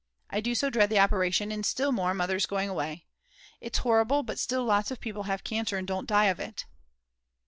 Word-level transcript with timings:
I 0.31 0.41
do 0.41 0.55
so 0.55 0.71
dread 0.71 0.89
the 0.89 0.97
operation, 0.97 1.51
and 1.51 1.63
still 1.63 1.91
more 1.91 2.15
Mother's 2.15 2.47
going 2.47 2.69
away. 2.69 3.05
It's 3.59 3.77
horrible, 3.77 4.23
but 4.23 4.39
still 4.39 4.65
lots 4.65 4.89
of 4.89 4.99
people 4.99 5.25
have 5.29 5.43
cancer 5.43 5.77
and 5.77 5.87
don't 5.87 6.09
die 6.09 6.25
of 6.25 6.39
it. 6.39 6.65